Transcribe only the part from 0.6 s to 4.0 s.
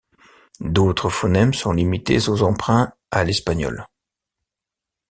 D'autres phonèmes sont limités aux emprunts à l'espagnol.